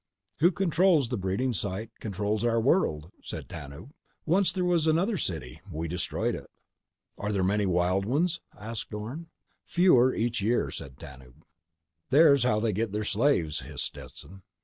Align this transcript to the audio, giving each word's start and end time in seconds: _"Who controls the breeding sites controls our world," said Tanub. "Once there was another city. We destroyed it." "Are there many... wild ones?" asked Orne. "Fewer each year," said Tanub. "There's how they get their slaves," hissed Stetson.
_"Who 0.39 0.49
controls 0.51 1.09
the 1.09 1.17
breeding 1.19 1.53
sites 1.53 1.91
controls 1.99 2.43
our 2.43 2.59
world," 2.59 3.11
said 3.21 3.47
Tanub. 3.47 3.91
"Once 4.25 4.51
there 4.51 4.65
was 4.65 4.87
another 4.87 5.15
city. 5.15 5.61
We 5.69 5.87
destroyed 5.87 6.33
it." 6.33 6.47
"Are 7.19 7.31
there 7.31 7.43
many... 7.43 7.67
wild 7.67 8.05
ones?" 8.05 8.41
asked 8.59 8.95
Orne. 8.95 9.27
"Fewer 9.63 10.11
each 10.15 10.41
year," 10.41 10.71
said 10.71 10.95
Tanub. 10.97 11.43
"There's 12.09 12.45
how 12.45 12.59
they 12.59 12.73
get 12.73 12.93
their 12.93 13.03
slaves," 13.03 13.59
hissed 13.59 13.83
Stetson. 13.85 14.41